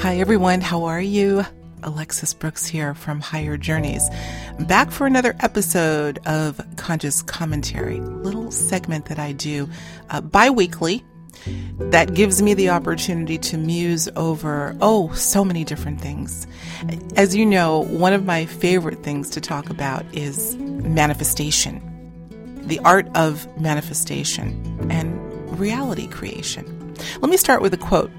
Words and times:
Hi, 0.00 0.18
everyone. 0.18 0.60
How 0.60 0.84
are 0.84 1.00
you? 1.00 1.44
Alexis 1.82 2.32
Brooks 2.32 2.64
here 2.64 2.94
from 2.94 3.20
Higher 3.20 3.56
Journeys. 3.56 4.08
Back 4.60 4.92
for 4.92 5.08
another 5.08 5.34
episode 5.40 6.20
of 6.24 6.60
Conscious 6.76 7.20
Commentary, 7.20 7.98
little 7.98 8.52
segment 8.52 9.06
that 9.06 9.18
I 9.18 9.32
do 9.32 9.68
uh, 10.10 10.20
bi 10.20 10.50
weekly 10.50 11.04
that 11.78 12.14
gives 12.14 12.40
me 12.40 12.54
the 12.54 12.70
opportunity 12.70 13.38
to 13.38 13.58
muse 13.58 14.08
over, 14.14 14.76
oh, 14.80 15.12
so 15.14 15.44
many 15.44 15.64
different 15.64 16.00
things. 16.00 16.46
As 17.16 17.34
you 17.34 17.44
know, 17.44 17.80
one 17.80 18.12
of 18.12 18.24
my 18.24 18.46
favorite 18.46 19.02
things 19.02 19.28
to 19.30 19.40
talk 19.40 19.68
about 19.68 20.04
is 20.14 20.54
manifestation, 20.56 21.82
the 22.68 22.78
art 22.84 23.08
of 23.16 23.48
manifestation, 23.60 24.88
and 24.92 25.58
reality 25.58 26.06
creation. 26.06 26.94
Let 27.20 27.30
me 27.30 27.36
start 27.36 27.62
with 27.62 27.74
a 27.74 27.78
quote, 27.78 28.12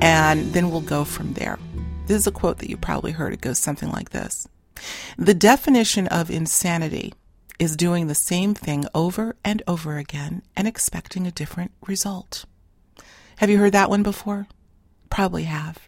and 0.00 0.52
then 0.52 0.70
we'll 0.70 0.80
go 0.80 1.04
from 1.04 1.34
there. 1.34 1.58
This 2.06 2.18
is 2.18 2.26
a 2.26 2.32
quote 2.32 2.58
that 2.58 2.70
you 2.70 2.76
probably 2.76 3.12
heard. 3.12 3.32
It 3.32 3.40
goes 3.40 3.58
something 3.58 3.90
like 3.90 4.10
this 4.10 4.48
The 5.16 5.34
definition 5.34 6.06
of 6.08 6.30
insanity 6.30 7.14
is 7.58 7.76
doing 7.76 8.06
the 8.06 8.14
same 8.14 8.54
thing 8.54 8.86
over 8.94 9.36
and 9.44 9.62
over 9.68 9.98
again 9.98 10.42
and 10.56 10.66
expecting 10.66 11.26
a 11.26 11.30
different 11.30 11.72
result. 11.86 12.46
Have 13.36 13.50
you 13.50 13.58
heard 13.58 13.72
that 13.72 13.90
one 13.90 14.02
before? 14.02 14.46
Probably 15.10 15.44
have. 15.44 15.78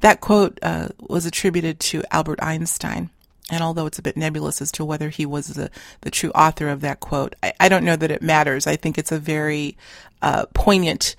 That 0.00 0.20
quote 0.20 0.58
uh, 0.62 0.88
was 0.98 1.26
attributed 1.26 1.80
to 1.80 2.02
Albert 2.10 2.42
Einstein. 2.42 3.10
And 3.50 3.62
although 3.62 3.86
it's 3.86 3.98
a 3.98 4.02
bit 4.02 4.16
nebulous 4.16 4.60
as 4.60 4.72
to 4.72 4.84
whether 4.84 5.08
he 5.08 5.24
was 5.26 5.48
the, 5.48 5.70
the 6.02 6.10
true 6.10 6.30
author 6.30 6.68
of 6.68 6.80
that 6.82 7.00
quote, 7.00 7.34
I, 7.42 7.52
I 7.60 7.68
don't 7.68 7.84
know 7.84 7.96
that 7.96 8.10
it 8.10 8.22
matters. 8.22 8.66
I 8.66 8.76
think 8.76 8.98
it's 8.98 9.12
a 9.12 9.18
very 9.18 9.76
uh, 10.22 10.46
poignant 10.54 11.16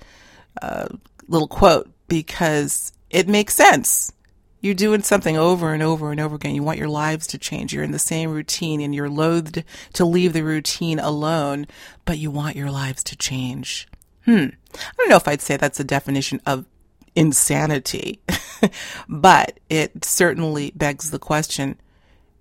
uh, 0.62 0.86
little 1.28 1.48
quote 1.48 1.90
because 2.10 2.92
it 3.08 3.28
makes 3.28 3.54
sense. 3.54 4.12
You're 4.60 4.74
doing 4.74 5.02
something 5.02 5.38
over 5.38 5.72
and 5.72 5.82
over 5.82 6.10
and 6.10 6.20
over 6.20 6.34
again. 6.34 6.54
You 6.54 6.62
want 6.62 6.78
your 6.78 6.88
lives 6.88 7.26
to 7.28 7.38
change. 7.38 7.72
You're 7.72 7.84
in 7.84 7.92
the 7.92 7.98
same 7.98 8.30
routine 8.30 8.82
and 8.82 8.94
you're 8.94 9.08
loathed 9.08 9.64
to 9.94 10.04
leave 10.04 10.34
the 10.34 10.42
routine 10.42 10.98
alone, 10.98 11.66
but 12.04 12.18
you 12.18 12.30
want 12.30 12.56
your 12.56 12.70
lives 12.70 13.02
to 13.04 13.16
change. 13.16 13.88
Hmm. 14.26 14.48
I 14.74 14.92
don't 14.98 15.08
know 15.08 15.16
if 15.16 15.28
I'd 15.28 15.40
say 15.40 15.56
that's 15.56 15.80
a 15.80 15.84
definition 15.84 16.42
of 16.44 16.66
insanity, 17.14 18.20
but 19.08 19.60
it 19.70 20.04
certainly 20.04 20.72
begs 20.74 21.10
the 21.10 21.18
question 21.18 21.80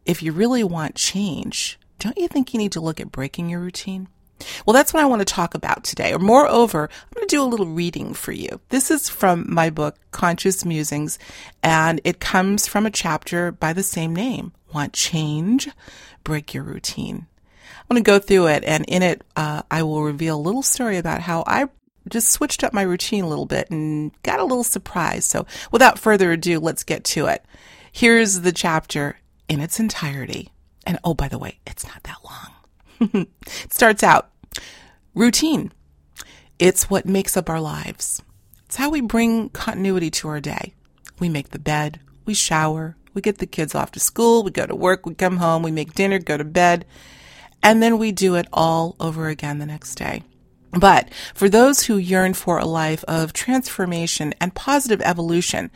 if 0.06 0.24
you 0.24 0.32
really 0.32 0.64
want 0.64 0.96
change, 0.96 1.80
don't 2.00 2.18
you 2.18 2.28
think 2.28 2.54
you 2.54 2.58
need 2.58 2.72
to 2.72 2.82
look 2.82 3.00
at 3.00 3.12
breaking 3.12 3.50
your 3.50 3.60
routine? 3.60 4.08
Well, 4.66 4.74
that's 4.74 4.94
what 4.94 5.04
I 5.04 5.08
want 5.08 5.20
to 5.20 5.26
talk 5.26 5.54
about 5.54 5.84
today. 5.84 6.14
Or 6.14 6.20
moreover, 6.20 6.90
I'm 6.92 7.16
going 7.16 7.28
to 7.28 7.36
do 7.36 7.44
a 7.44 7.46
little 7.46 7.68
reading 7.68 8.14
for 8.14 8.32
you. 8.32 8.60
This 8.70 8.92
is 8.92 9.10
from 9.10 9.46
my 9.48 9.70
book, 9.70 9.98
Conscious 10.12 10.66
Musings, 10.66 11.20
and 11.64 12.02
it 12.04 12.20
comes 12.20 12.68
from 12.68 12.86
a 12.86 12.92
chapter 12.92 13.52
by 13.52 13.74
the 13.74 13.84
same 13.84 14.16
name. 14.16 14.52
Want 14.74 14.94
change? 14.94 15.70
Break 16.24 16.54
your 16.54 16.64
routine. 16.64 17.28
I'm 17.90 17.96
going 17.96 18.04
to 18.04 18.12
go 18.12 18.20
through 18.20 18.48
it, 18.48 18.64
and 18.66 18.86
in 18.88 19.02
it, 19.02 19.24
uh, 19.36 19.64
I 19.72 19.84
will 19.84 20.04
reveal 20.04 20.38
a 20.38 20.42
little 20.42 20.62
story 20.62 20.98
about 20.98 21.22
how 21.22 21.44
I 21.48 21.70
just 22.08 22.32
switched 22.32 22.64
up 22.64 22.74
my 22.74 22.82
routine 22.82 23.24
a 23.24 23.30
little 23.30 23.46
bit 23.46 23.70
and 23.72 24.12
got 24.24 24.40
a 24.40 24.44
little 24.44 24.64
surprised. 24.64 25.30
So, 25.30 25.46
without 25.72 26.00
further 26.00 26.32
ado, 26.32 26.60
let's 26.60 26.84
get 26.84 27.04
to 27.06 27.26
it. 27.26 27.44
Here's 27.92 28.42
the 28.42 28.52
chapter 28.52 29.20
in 29.48 29.60
its 29.60 29.80
entirety. 29.80 30.50
And 30.86 31.00
oh, 31.04 31.14
by 31.14 31.28
the 31.28 31.40
way, 31.40 31.60
it's 31.66 31.86
not 31.86 32.04
that 32.04 32.18
long. 32.24 32.59
It 33.00 33.30
starts 33.70 34.04
out 34.04 34.30
routine. 35.14 35.72
It's 36.58 36.90
what 36.90 37.06
makes 37.06 37.38
up 37.38 37.50
our 37.50 37.62
lives. 37.62 38.22
It's 38.66 38.76
how 38.76 38.90
we 38.90 39.02
bring 39.02 39.50
continuity 39.50 40.12
to 40.12 40.28
our 40.28 40.40
day. 40.40 40.74
We 41.20 41.30
make 41.30 41.50
the 41.50 41.60
bed, 41.60 42.00
we 42.26 42.34
shower, 42.34 42.96
we 43.14 43.22
get 43.22 43.40
the 43.40 43.46
kids 43.46 43.76
off 43.76 43.92
to 43.94 44.00
school, 44.00 44.44
we 44.44 44.52
go 44.52 44.66
to 44.66 44.76
work, 44.76 45.06
we 45.06 45.14
come 45.16 45.38
home, 45.38 45.64
we 45.64 45.72
make 45.72 45.94
dinner, 45.94 46.20
go 46.20 46.38
to 46.38 46.44
bed, 46.44 46.86
and 47.64 47.82
then 47.82 47.98
we 47.98 48.12
do 48.12 48.36
it 48.36 48.48
all 48.54 48.96
over 49.00 49.28
again 49.28 49.60
the 49.60 49.66
next 49.66 49.96
day. 49.96 50.24
But 50.72 51.10
for 51.34 51.50
those 51.50 51.84
who 51.84 51.98
yearn 51.98 52.34
for 52.36 52.60
a 52.60 52.66
life 52.66 53.04
of 53.08 53.34
transformation 53.34 54.34
and 54.40 54.54
positive 54.54 55.02
evolution, 55.02 55.72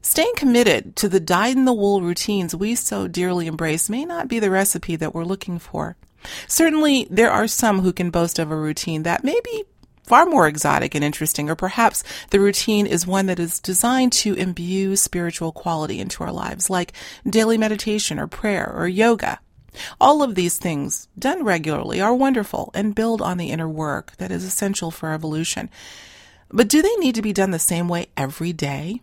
staying 0.00 0.32
committed 0.36 0.96
to 0.96 1.08
the 1.08 1.20
dyed 1.20 1.56
in 1.56 1.66
the 1.66 1.72
wool 1.72 2.00
routines 2.00 2.54
we 2.54 2.74
so 2.74 3.06
dearly 3.06 3.46
embrace 3.46 3.90
may 3.90 4.04
not 4.04 4.28
be 4.28 4.38
the 4.38 4.50
recipe 4.50 4.96
that 4.96 5.14
we're 5.14 5.24
looking 5.24 5.58
for. 5.58 5.96
Certainly, 6.46 7.08
there 7.10 7.30
are 7.30 7.46
some 7.46 7.80
who 7.80 7.92
can 7.92 8.10
boast 8.10 8.38
of 8.38 8.50
a 8.50 8.56
routine 8.56 9.02
that 9.04 9.24
may 9.24 9.40
be 9.44 9.64
far 10.10 10.26
more 10.26 10.48
exotic 10.48 10.94
and 10.96 11.04
interesting, 11.04 11.48
or 11.48 11.54
perhaps 11.54 12.02
the 12.30 12.40
routine 12.40 12.84
is 12.84 13.06
one 13.06 13.26
that 13.26 13.38
is 13.38 13.60
designed 13.60 14.12
to 14.12 14.34
imbue 14.34 14.96
spiritual 14.96 15.52
quality 15.52 16.00
into 16.00 16.24
our 16.24 16.32
lives, 16.32 16.68
like 16.68 16.92
daily 17.24 17.56
meditation 17.56 18.18
or 18.18 18.26
prayer 18.26 18.72
or 18.74 18.88
yoga. 18.88 19.38
All 20.00 20.22
of 20.22 20.34
these 20.34 20.58
things, 20.58 21.06
done 21.16 21.44
regularly, 21.44 22.00
are 22.00 22.12
wonderful 22.12 22.72
and 22.74 22.92
build 22.94 23.22
on 23.22 23.38
the 23.38 23.50
inner 23.50 23.68
work 23.68 24.16
that 24.16 24.32
is 24.32 24.42
essential 24.42 24.90
for 24.90 25.12
evolution. 25.12 25.70
But 26.50 26.68
do 26.68 26.82
they 26.82 26.96
need 26.96 27.14
to 27.14 27.22
be 27.22 27.32
done 27.32 27.52
the 27.52 27.60
same 27.60 27.86
way 27.86 28.08
every 28.16 28.52
day? 28.52 29.02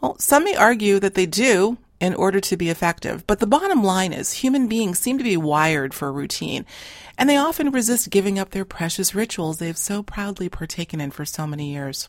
Well, 0.00 0.16
some 0.20 0.44
may 0.44 0.54
argue 0.54 1.00
that 1.00 1.14
they 1.14 1.26
do, 1.26 1.78
in 2.02 2.14
order 2.14 2.40
to 2.40 2.56
be 2.56 2.68
effective. 2.68 3.24
But 3.28 3.38
the 3.38 3.46
bottom 3.46 3.84
line 3.84 4.12
is 4.12 4.32
human 4.32 4.66
beings 4.66 4.98
seem 4.98 5.18
to 5.18 5.24
be 5.24 5.36
wired 5.36 5.94
for 5.94 6.12
routine, 6.12 6.66
and 7.16 7.30
they 7.30 7.36
often 7.36 7.70
resist 7.70 8.10
giving 8.10 8.40
up 8.40 8.50
their 8.50 8.64
precious 8.64 9.14
rituals 9.14 9.58
they've 9.58 9.78
so 9.78 10.02
proudly 10.02 10.48
partaken 10.48 11.00
in 11.00 11.12
for 11.12 11.24
so 11.24 11.46
many 11.46 11.72
years. 11.72 12.08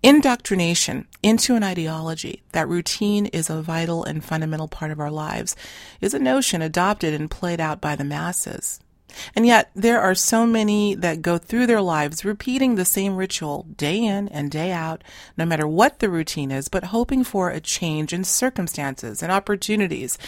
Indoctrination 0.00 1.08
into 1.24 1.56
an 1.56 1.64
ideology 1.64 2.44
that 2.52 2.68
routine 2.68 3.26
is 3.26 3.50
a 3.50 3.62
vital 3.62 4.04
and 4.04 4.24
fundamental 4.24 4.68
part 4.68 4.92
of 4.92 5.00
our 5.00 5.10
lives 5.10 5.56
is 6.00 6.14
a 6.14 6.18
notion 6.20 6.62
adopted 6.62 7.14
and 7.14 7.28
played 7.28 7.60
out 7.60 7.80
by 7.80 7.96
the 7.96 8.04
masses. 8.04 8.78
And 9.34 9.46
yet, 9.46 9.70
there 9.74 10.00
are 10.00 10.14
so 10.14 10.46
many 10.46 10.94
that 10.94 11.22
go 11.22 11.38
through 11.38 11.66
their 11.66 11.80
lives 11.80 12.24
repeating 12.24 12.74
the 12.74 12.84
same 12.84 13.16
ritual 13.16 13.66
day 13.76 14.02
in 14.02 14.28
and 14.28 14.50
day 14.50 14.72
out, 14.72 15.02
no 15.36 15.44
matter 15.44 15.66
what 15.66 15.98
the 15.98 16.10
routine 16.10 16.50
is, 16.50 16.68
but 16.68 16.84
hoping 16.84 17.24
for 17.24 17.50
a 17.50 17.60
change 17.60 18.12
in 18.12 18.24
circumstances 18.24 19.22
and 19.22 19.32
opportunities 19.32 20.18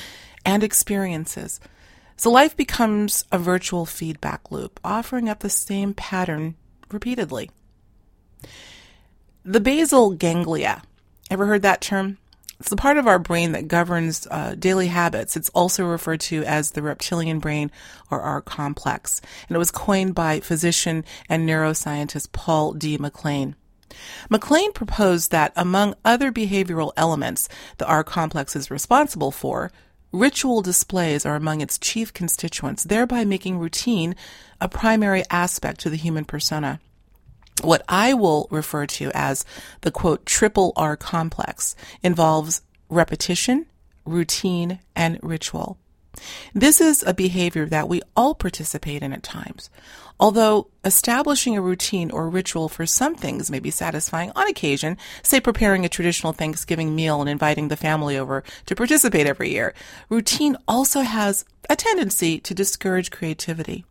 and 0.44 0.62
experiences. 0.62 1.60
So 2.16 2.30
life 2.30 2.56
becomes 2.56 3.24
a 3.30 3.38
virtual 3.38 3.86
feedback 3.86 4.50
loop, 4.50 4.80
offering 4.82 5.28
up 5.28 5.40
the 5.40 5.50
same 5.50 5.94
pattern 5.94 6.56
repeatedly. 6.90 7.50
The 9.44 9.60
basal 9.60 10.10
ganglia. 10.10 10.82
Ever 11.30 11.46
heard 11.46 11.62
that 11.62 11.80
term? 11.80 12.18
It's 12.60 12.70
the 12.70 12.76
part 12.76 12.96
of 12.96 13.06
our 13.06 13.20
brain 13.20 13.52
that 13.52 13.68
governs 13.68 14.26
uh, 14.30 14.56
daily 14.58 14.88
habits. 14.88 15.36
It's 15.36 15.48
also 15.50 15.84
referred 15.84 16.20
to 16.22 16.42
as 16.42 16.72
the 16.72 16.82
reptilian 16.82 17.38
brain 17.38 17.70
or 18.10 18.20
R 18.20 18.40
complex. 18.40 19.20
And 19.48 19.54
it 19.54 19.58
was 19.58 19.70
coined 19.70 20.16
by 20.16 20.40
physician 20.40 21.04
and 21.28 21.48
neuroscientist 21.48 22.32
Paul 22.32 22.72
D. 22.72 22.98
MacLean. 22.98 23.54
MacLean 24.28 24.72
proposed 24.72 25.30
that 25.30 25.52
among 25.54 25.94
other 26.04 26.32
behavioral 26.32 26.92
elements 26.96 27.48
the 27.78 27.86
R 27.86 28.02
complex 28.02 28.56
is 28.56 28.72
responsible 28.72 29.30
for, 29.30 29.70
ritual 30.10 30.60
displays 30.60 31.24
are 31.24 31.36
among 31.36 31.60
its 31.60 31.78
chief 31.78 32.12
constituents, 32.12 32.82
thereby 32.82 33.24
making 33.24 33.58
routine 33.58 34.16
a 34.60 34.68
primary 34.68 35.22
aspect 35.30 35.78
to 35.80 35.90
the 35.90 35.96
human 35.96 36.24
persona 36.24 36.80
what 37.62 37.82
I 37.88 38.14
will 38.14 38.46
refer 38.50 38.86
to 38.86 39.10
as 39.14 39.44
the 39.80 39.90
quote 39.90 40.26
triple 40.26 40.72
R 40.76 40.96
complex 40.96 41.74
involves 42.02 42.62
repetition, 42.88 43.66
routine, 44.04 44.80
and 44.96 45.18
ritual. 45.22 45.78
This 46.54 46.80
is 46.80 47.04
a 47.06 47.14
behavior 47.14 47.66
that 47.66 47.88
we 47.88 48.02
all 48.16 48.34
participate 48.34 49.02
in 49.02 49.12
at 49.12 49.22
times. 49.22 49.70
Although 50.20 50.68
establishing 50.84 51.56
a 51.56 51.62
routine 51.62 52.10
or 52.10 52.28
ritual 52.28 52.68
for 52.68 52.86
some 52.86 53.14
things 53.14 53.50
may 53.50 53.60
be 53.60 53.70
satisfying 53.70 54.32
on 54.34 54.48
occasion, 54.48 54.96
say 55.22 55.38
preparing 55.38 55.84
a 55.84 55.88
traditional 55.88 56.32
Thanksgiving 56.32 56.96
meal 56.96 57.20
and 57.20 57.30
inviting 57.30 57.68
the 57.68 57.76
family 57.76 58.18
over 58.18 58.42
to 58.66 58.74
participate 58.74 59.28
every 59.28 59.50
year, 59.50 59.74
routine 60.08 60.56
also 60.66 61.02
has 61.02 61.44
a 61.70 61.76
tendency 61.76 62.40
to 62.40 62.54
discourage 62.54 63.12
creativity. 63.12 63.84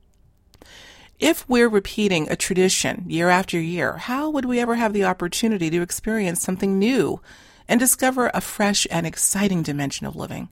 If 1.19 1.49
we're 1.49 1.69
repeating 1.69 2.29
a 2.29 2.35
tradition 2.35 3.05
year 3.07 3.29
after 3.29 3.59
year, 3.59 3.97
how 3.97 4.29
would 4.29 4.45
we 4.45 4.59
ever 4.59 4.75
have 4.75 4.93
the 4.93 5.05
opportunity 5.05 5.71
to 5.71 5.81
experience 5.81 6.41
something 6.41 6.77
new 6.77 7.21
and 7.67 7.79
discover 7.79 8.29
a 8.33 8.41
fresh 8.41 8.85
and 8.91 9.07
exciting 9.07 9.63
dimension 9.63 10.05
of 10.05 10.15
living? 10.15 10.49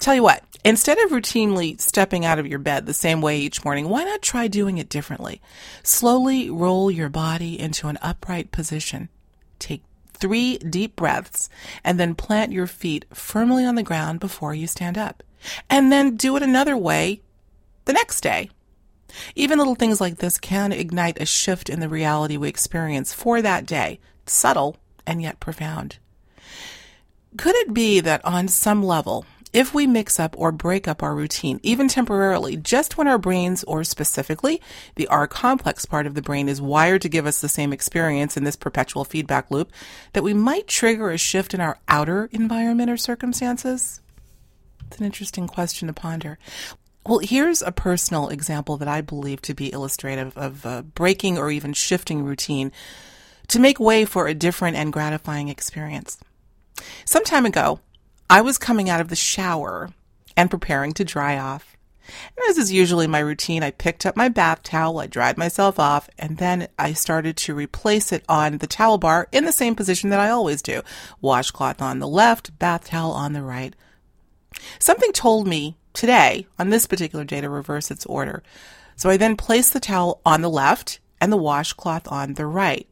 Tell 0.00 0.14
you 0.14 0.22
what, 0.22 0.42
instead 0.64 0.98
of 0.98 1.10
routinely 1.10 1.78
stepping 1.78 2.24
out 2.24 2.38
of 2.38 2.46
your 2.46 2.58
bed 2.58 2.86
the 2.86 2.94
same 2.94 3.20
way 3.20 3.38
each 3.38 3.62
morning, 3.62 3.90
why 3.90 4.04
not 4.04 4.22
try 4.22 4.48
doing 4.48 4.78
it 4.78 4.88
differently? 4.88 5.42
Slowly 5.82 6.48
roll 6.48 6.90
your 6.90 7.10
body 7.10 7.60
into 7.60 7.88
an 7.88 7.98
upright 8.00 8.52
position. 8.52 9.10
Take 9.58 9.82
three 10.14 10.56
deep 10.58 10.96
breaths 10.96 11.50
and 11.84 12.00
then 12.00 12.14
plant 12.14 12.52
your 12.52 12.66
feet 12.66 13.04
firmly 13.12 13.66
on 13.66 13.74
the 13.74 13.82
ground 13.82 14.18
before 14.18 14.54
you 14.54 14.66
stand 14.66 14.96
up. 14.96 15.22
And 15.68 15.92
then 15.92 16.16
do 16.16 16.36
it 16.36 16.42
another 16.42 16.76
way 16.76 17.20
the 17.84 17.92
next 17.92 18.22
day. 18.22 18.48
Even 19.34 19.58
little 19.58 19.74
things 19.74 20.00
like 20.00 20.18
this 20.18 20.38
can 20.38 20.72
ignite 20.72 21.20
a 21.20 21.26
shift 21.26 21.68
in 21.68 21.80
the 21.80 21.88
reality 21.88 22.36
we 22.36 22.48
experience 22.48 23.12
for 23.12 23.42
that 23.42 23.66
day. 23.66 23.98
Subtle 24.26 24.76
and 25.06 25.22
yet 25.22 25.40
profound. 25.40 25.98
Could 27.36 27.54
it 27.54 27.74
be 27.74 28.00
that 28.00 28.24
on 28.24 28.48
some 28.48 28.82
level, 28.82 29.26
if 29.52 29.72
we 29.72 29.86
mix 29.86 30.18
up 30.20 30.34
or 30.38 30.52
break 30.52 30.86
up 30.86 31.02
our 31.02 31.14
routine, 31.14 31.60
even 31.62 31.88
temporarily, 31.88 32.56
just 32.56 32.98
when 32.98 33.08
our 33.08 33.16
brains, 33.18 33.64
or 33.64 33.84
specifically 33.84 34.60
the 34.96 35.06
R 35.08 35.26
complex 35.26 35.86
part 35.86 36.06
of 36.06 36.14
the 36.14 36.22
brain, 36.22 36.48
is 36.48 36.60
wired 36.60 37.02
to 37.02 37.08
give 37.08 37.26
us 37.26 37.40
the 37.40 37.48
same 37.48 37.72
experience 37.72 38.36
in 38.36 38.44
this 38.44 38.56
perpetual 38.56 39.04
feedback 39.04 39.50
loop, 39.50 39.72
that 40.12 40.24
we 40.24 40.34
might 40.34 40.66
trigger 40.66 41.10
a 41.10 41.18
shift 41.18 41.54
in 41.54 41.60
our 41.60 41.78
outer 41.88 42.28
environment 42.32 42.90
or 42.90 42.96
circumstances? 42.96 44.00
It's 44.88 44.98
an 44.98 45.06
interesting 45.06 45.46
question 45.46 45.88
to 45.88 45.94
ponder. 45.94 46.38
Well, 47.06 47.20
here's 47.20 47.62
a 47.62 47.70
personal 47.70 48.30
example 48.30 48.76
that 48.78 48.88
I 48.88 49.00
believe 49.00 49.40
to 49.42 49.54
be 49.54 49.72
illustrative 49.72 50.36
of 50.36 50.66
uh, 50.66 50.82
breaking 50.82 51.38
or 51.38 51.52
even 51.52 51.72
shifting 51.72 52.24
routine 52.24 52.72
to 53.46 53.60
make 53.60 53.78
way 53.78 54.04
for 54.04 54.26
a 54.26 54.34
different 54.34 54.76
and 54.76 54.92
gratifying 54.92 55.48
experience. 55.48 56.18
Some 57.04 57.22
time 57.22 57.46
ago, 57.46 57.78
I 58.28 58.40
was 58.40 58.58
coming 58.58 58.90
out 58.90 59.00
of 59.00 59.08
the 59.08 59.14
shower 59.14 59.90
and 60.36 60.50
preparing 60.50 60.92
to 60.94 61.04
dry 61.04 61.38
off. 61.38 61.76
And 62.08 62.50
as 62.50 62.58
is 62.58 62.72
usually 62.72 63.06
my 63.06 63.20
routine, 63.20 63.62
I 63.62 63.70
picked 63.70 64.04
up 64.04 64.16
my 64.16 64.28
bath 64.28 64.64
towel, 64.64 64.98
I 64.98 65.06
dried 65.06 65.38
myself 65.38 65.78
off, 65.78 66.10
and 66.18 66.38
then 66.38 66.66
I 66.76 66.92
started 66.92 67.36
to 67.38 67.54
replace 67.54 68.10
it 68.10 68.24
on 68.28 68.58
the 68.58 68.66
towel 68.66 68.98
bar 68.98 69.28
in 69.30 69.44
the 69.44 69.52
same 69.52 69.76
position 69.76 70.10
that 70.10 70.20
I 70.20 70.30
always 70.30 70.60
do. 70.60 70.82
Washcloth 71.20 71.80
on 71.80 72.00
the 72.00 72.08
left, 72.08 72.58
bath 72.58 72.88
towel 72.88 73.12
on 73.12 73.32
the 73.32 73.42
right. 73.42 73.76
Something 74.80 75.12
told 75.12 75.46
me 75.46 75.76
today, 75.96 76.46
on 76.58 76.70
this 76.70 76.86
particular 76.86 77.24
day, 77.24 77.40
to 77.40 77.48
reverse 77.48 77.90
its 77.90 78.06
order. 78.06 78.42
So 78.94 79.10
I 79.10 79.16
then 79.16 79.36
placed 79.36 79.72
the 79.72 79.80
towel 79.80 80.20
on 80.24 80.42
the 80.42 80.50
left 80.50 81.00
and 81.20 81.32
the 81.32 81.36
washcloth 81.36 82.06
on 82.12 82.34
the 82.34 82.46
right, 82.46 82.86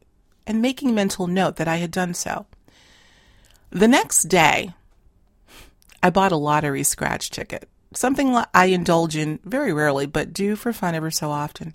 and 0.45 0.61
making 0.61 0.93
mental 0.93 1.27
note 1.27 1.55
that 1.55 1.67
I 1.67 1.77
had 1.77 1.91
done 1.91 2.13
so. 2.13 2.47
The 3.69 3.87
next 3.87 4.23
day, 4.23 4.73
I 6.01 6.09
bought 6.09 6.31
a 6.31 6.37
lottery 6.37 6.83
scratch 6.83 7.29
ticket, 7.29 7.69
something 7.93 8.35
I 8.53 8.65
indulge 8.65 9.15
in 9.15 9.39
very 9.43 9.71
rarely, 9.71 10.05
but 10.05 10.33
do 10.33 10.55
for 10.55 10.73
fun 10.73 10.95
ever 10.95 11.11
so 11.11 11.31
often. 11.31 11.73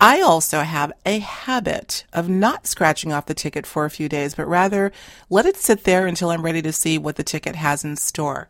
I 0.00 0.20
also 0.20 0.60
have 0.60 0.92
a 1.04 1.18
habit 1.18 2.04
of 2.12 2.28
not 2.28 2.68
scratching 2.68 3.12
off 3.12 3.26
the 3.26 3.34
ticket 3.34 3.66
for 3.66 3.84
a 3.84 3.90
few 3.90 4.08
days, 4.08 4.34
but 4.34 4.46
rather 4.46 4.92
let 5.28 5.46
it 5.46 5.56
sit 5.56 5.82
there 5.82 6.06
until 6.06 6.30
I'm 6.30 6.44
ready 6.44 6.62
to 6.62 6.72
see 6.72 6.98
what 6.98 7.16
the 7.16 7.24
ticket 7.24 7.56
has 7.56 7.84
in 7.84 7.96
store. 7.96 8.48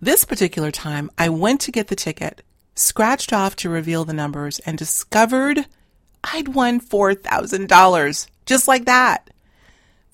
This 0.00 0.24
particular 0.24 0.70
time, 0.70 1.10
I 1.16 1.28
went 1.28 1.60
to 1.62 1.72
get 1.72 1.88
the 1.88 1.96
ticket, 1.96 2.42
scratched 2.74 3.32
off 3.32 3.56
to 3.56 3.70
reveal 3.70 4.04
the 4.04 4.12
numbers, 4.12 4.58
and 4.60 4.76
discovered 4.76 5.66
I'd 6.32 6.48
won 6.48 6.80
$4,000. 6.80 8.26
Just 8.46 8.68
like 8.68 8.84
that. 8.86 9.30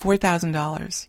$4,000. 0.00 1.08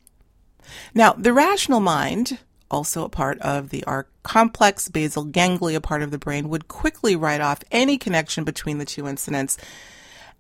Now, 0.93 1.13
the 1.13 1.33
rational 1.33 1.79
mind, 1.79 2.39
also 2.69 3.03
a 3.03 3.09
part 3.09 3.39
of 3.39 3.69
the 3.69 3.83
R 3.83 4.07
complex 4.23 4.87
basal 4.87 5.25
ganglia 5.25 5.81
part 5.81 6.01
of 6.01 6.11
the 6.11 6.17
brain, 6.17 6.49
would 6.49 6.67
quickly 6.67 7.15
write 7.15 7.41
off 7.41 7.63
any 7.71 7.97
connection 7.97 8.43
between 8.43 8.77
the 8.77 8.85
two 8.85 9.07
incidents. 9.07 9.57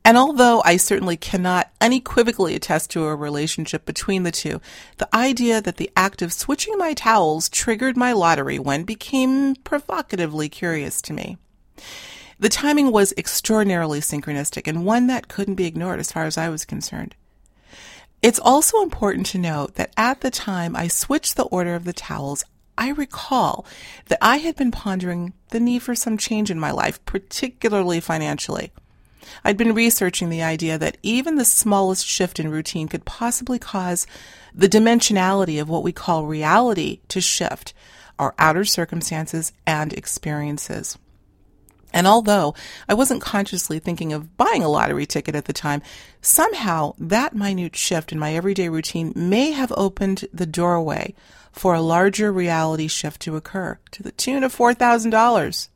And 0.03 0.17
although 0.17 0.61
I 0.65 0.77
certainly 0.77 1.15
cannot 1.15 1.71
unequivocally 1.79 2.55
attest 2.55 2.89
to 2.91 3.05
a 3.05 3.15
relationship 3.15 3.85
between 3.85 4.23
the 4.23 4.31
two, 4.31 4.59
the 4.97 5.15
idea 5.15 5.61
that 5.61 5.77
the 5.77 5.91
act 5.95 6.21
of 6.21 6.33
switching 6.33 6.77
my 6.77 6.93
towels 6.93 7.49
triggered 7.49 7.95
my 7.95 8.11
lottery 8.11 8.57
win 8.57 8.83
became 8.83 9.55
provocatively 9.57 10.49
curious 10.49 11.01
to 11.03 11.13
me. 11.13 11.37
The 12.39 12.49
timing 12.49 12.91
was 12.91 13.13
extraordinarily 13.15 13.99
synchronistic 13.99 14.67
and 14.67 14.85
one 14.85 15.05
that 15.07 15.27
couldn't 15.27 15.55
be 15.55 15.67
ignored 15.67 15.99
as 15.99 16.11
far 16.11 16.25
as 16.25 16.37
I 16.37 16.49
was 16.49 16.65
concerned. 16.65 17.15
It's 18.23 18.39
also 18.39 18.81
important 18.81 19.27
to 19.27 19.37
note 19.37 19.75
that 19.75 19.93
at 19.95 20.21
the 20.21 20.31
time 20.31 20.75
I 20.75 20.87
switched 20.87 21.35
the 21.35 21.43
order 21.43 21.75
of 21.75 21.85
the 21.85 21.93
towels, 21.93 22.43
I 22.77 22.89
recall 22.89 23.67
that 24.07 24.17
I 24.21 24.37
had 24.37 24.55
been 24.55 24.71
pondering 24.71 25.33
the 25.49 25.59
need 25.59 25.83
for 25.83 25.93
some 25.93 26.17
change 26.17 26.49
in 26.49 26.59
my 26.59 26.71
life, 26.71 27.03
particularly 27.05 27.99
financially. 27.99 28.71
I'd 29.43 29.57
been 29.57 29.73
researching 29.73 30.29
the 30.29 30.43
idea 30.43 30.77
that 30.77 30.97
even 31.03 31.35
the 31.35 31.45
smallest 31.45 32.05
shift 32.05 32.39
in 32.39 32.49
routine 32.49 32.87
could 32.87 33.05
possibly 33.05 33.59
cause 33.59 34.07
the 34.53 34.69
dimensionality 34.69 35.61
of 35.61 35.69
what 35.69 35.83
we 35.83 35.91
call 35.91 36.25
reality 36.25 36.99
to 37.09 37.21
shift, 37.21 37.73
our 38.19 38.35
outer 38.37 38.65
circumstances 38.65 39.53
and 39.65 39.93
experiences. 39.93 40.97
And 41.93 42.07
although 42.07 42.55
I 42.87 42.93
wasn't 42.93 43.21
consciously 43.21 43.79
thinking 43.79 44.13
of 44.13 44.37
buying 44.37 44.63
a 44.63 44.69
lottery 44.69 45.05
ticket 45.05 45.35
at 45.35 45.45
the 45.45 45.53
time, 45.53 45.81
somehow 46.21 46.93
that 46.99 47.35
minute 47.35 47.75
shift 47.75 48.11
in 48.11 48.19
my 48.19 48.33
everyday 48.33 48.69
routine 48.69 49.11
may 49.15 49.51
have 49.51 49.73
opened 49.75 50.25
the 50.33 50.45
doorway 50.45 51.13
for 51.51 51.73
a 51.73 51.81
larger 51.81 52.31
reality 52.31 52.87
shift 52.87 53.21
to 53.23 53.35
occur 53.35 53.77
to 53.91 54.03
the 54.03 54.11
tune 54.11 54.43
of 54.43 54.55
$4,000. 54.55 55.69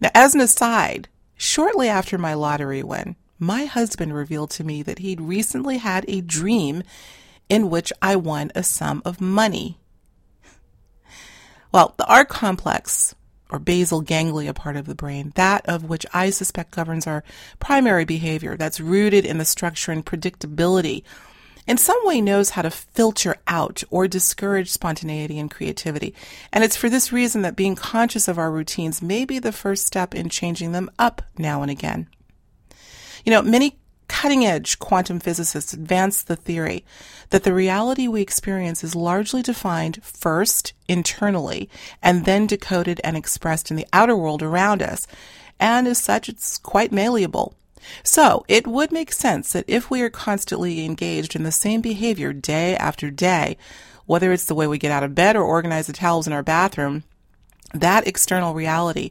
Now, 0.00 0.10
as 0.14 0.34
an 0.34 0.40
aside, 0.40 1.08
shortly 1.40 1.88
after 1.88 2.18
my 2.18 2.34
lottery 2.34 2.82
win, 2.82 3.16
my 3.38 3.64
husband 3.64 4.14
revealed 4.14 4.50
to 4.50 4.62
me 4.62 4.82
that 4.82 4.98
he'd 4.98 5.22
recently 5.22 5.78
had 5.78 6.04
a 6.06 6.20
dream 6.20 6.82
in 7.48 7.70
which 7.70 7.94
I 8.02 8.14
won 8.14 8.52
a 8.54 8.62
sum 8.62 9.00
of 9.06 9.22
money. 9.22 9.78
Well, 11.72 11.94
the 11.96 12.04
R 12.06 12.26
complex 12.26 13.14
or 13.48 13.58
basal 13.58 14.02
ganglia 14.02 14.52
part 14.52 14.76
of 14.76 14.84
the 14.84 14.94
brain, 14.94 15.32
that 15.34 15.66
of 15.66 15.84
which 15.84 16.04
I 16.12 16.28
suspect 16.28 16.72
governs 16.72 17.06
our 17.06 17.24
primary 17.58 18.04
behavior, 18.04 18.58
that's 18.58 18.78
rooted 18.78 19.24
in 19.24 19.38
the 19.38 19.44
structure 19.46 19.92
and 19.92 20.04
predictability, 20.04 21.04
in 21.66 21.76
some 21.76 21.98
way 22.04 22.20
knows 22.20 22.50
how 22.50 22.62
to 22.62 22.70
filter 22.70 23.36
out 23.46 23.82
or 23.90 24.08
discourage 24.08 24.70
spontaneity 24.70 25.38
and 25.38 25.50
creativity. 25.50 26.14
And 26.52 26.64
it's 26.64 26.76
for 26.76 26.88
this 26.88 27.12
reason 27.12 27.42
that 27.42 27.56
being 27.56 27.76
conscious 27.76 28.28
of 28.28 28.38
our 28.38 28.50
routines 28.50 29.02
may 29.02 29.24
be 29.24 29.38
the 29.38 29.52
first 29.52 29.86
step 29.86 30.14
in 30.14 30.28
changing 30.28 30.72
them 30.72 30.90
up 30.98 31.22
now 31.38 31.62
and 31.62 31.70
again. 31.70 32.08
You 33.24 33.32
know, 33.32 33.42
many 33.42 33.78
cutting 34.08 34.44
edge 34.44 34.78
quantum 34.80 35.20
physicists 35.20 35.72
advance 35.72 36.22
the 36.22 36.34
theory 36.34 36.84
that 37.30 37.44
the 37.44 37.54
reality 37.54 38.08
we 38.08 38.20
experience 38.20 38.82
is 38.82 38.96
largely 38.96 39.40
defined 39.40 40.02
first 40.02 40.72
internally 40.88 41.70
and 42.02 42.24
then 42.24 42.46
decoded 42.46 43.00
and 43.04 43.16
expressed 43.16 43.70
in 43.70 43.76
the 43.76 43.86
outer 43.92 44.16
world 44.16 44.42
around 44.42 44.82
us. 44.82 45.06
And 45.60 45.86
as 45.86 45.98
such, 45.98 46.28
it's 46.28 46.58
quite 46.58 46.90
malleable. 46.90 47.54
So 48.02 48.44
it 48.48 48.66
would 48.66 48.92
make 48.92 49.12
sense 49.12 49.52
that 49.52 49.64
if 49.66 49.90
we 49.90 50.02
are 50.02 50.10
constantly 50.10 50.84
engaged 50.84 51.34
in 51.34 51.42
the 51.42 51.52
same 51.52 51.80
behavior 51.80 52.32
day 52.32 52.76
after 52.76 53.10
day, 53.10 53.56
whether 54.06 54.32
it's 54.32 54.46
the 54.46 54.54
way 54.54 54.66
we 54.66 54.78
get 54.78 54.92
out 54.92 55.02
of 55.02 55.14
bed 55.14 55.36
or 55.36 55.42
organize 55.42 55.86
the 55.86 55.92
towels 55.92 56.26
in 56.26 56.32
our 56.32 56.42
bathroom, 56.42 57.04
that 57.72 58.06
external 58.06 58.54
reality 58.54 59.10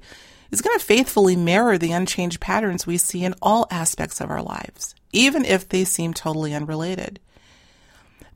is 0.52 0.62
going 0.62 0.78
to 0.78 0.86
faithfully 0.86 1.36
mirror 1.36 1.78
the 1.78 1.92
unchanged 1.92 2.40
patterns 2.40 2.86
we 2.86 2.98
see 2.98 3.24
in 3.24 3.36
all 3.42 3.68
aspects 3.72 4.20
of 4.20 4.30
our 4.30 4.42
lives, 4.42 4.96
even 5.12 5.46
if 5.46 5.70
they 5.70 5.84
seem 5.84 6.14
totally 6.14 6.54
unrelated. 6.54 7.20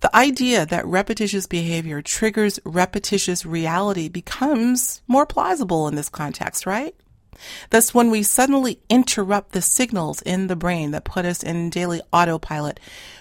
The 0.01 0.15
idea 0.15 0.65
that 0.65 0.85
repetitious 0.85 1.47
behavior 1.47 2.01
triggers 2.01 2.59
repetitious 2.65 3.45
reality 3.45 4.09
becomes 4.09 5.01
more 5.07 5.25
plausible 5.25 5.87
in 5.87 5.95
this 5.95 6.09
context, 6.09 6.65
right? 6.65 6.93
Thus, 7.69 7.93
when 7.93 8.11
we 8.11 8.23
suddenly 8.23 8.79
interrupt 8.89 9.51
the 9.51 9.61
signals 9.61 10.21
in 10.21 10.47
the 10.47 10.55
brain 10.55 10.91
that 10.91 11.03
put 11.03 11.25
us 11.25 11.43
in 11.43 11.69
daily 11.69 12.01
autopilot, 12.11 12.79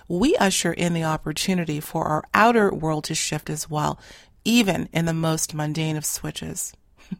we 0.08 0.36
usher 0.36 0.72
in 0.72 0.92
the 0.94 1.04
opportunity 1.04 1.80
for 1.80 2.04
our 2.04 2.24
outer 2.34 2.72
world 2.72 3.04
to 3.04 3.14
shift 3.14 3.48
as 3.48 3.70
well, 3.70 3.98
even 4.44 4.88
in 4.92 5.06
the 5.06 5.14
most 5.14 5.54
mundane 5.54 5.96
of 5.96 6.04
switches. 6.04 6.72